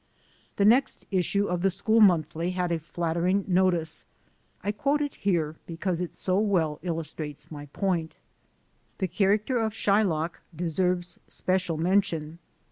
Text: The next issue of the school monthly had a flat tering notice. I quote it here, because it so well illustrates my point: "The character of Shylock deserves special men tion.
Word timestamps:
The 0.55 0.65
next 0.65 1.05
issue 1.11 1.45
of 1.45 1.61
the 1.61 1.69
school 1.69 2.01
monthly 2.01 2.49
had 2.53 2.71
a 2.71 2.79
flat 2.79 3.17
tering 3.17 3.47
notice. 3.47 4.03
I 4.63 4.71
quote 4.71 4.99
it 4.99 5.13
here, 5.13 5.57
because 5.67 6.01
it 6.01 6.15
so 6.15 6.39
well 6.39 6.79
illustrates 6.81 7.51
my 7.51 7.67
point: 7.67 8.15
"The 8.97 9.07
character 9.07 9.59
of 9.59 9.73
Shylock 9.73 10.39
deserves 10.57 11.19
special 11.27 11.77
men 11.77 12.01
tion. 12.01 12.39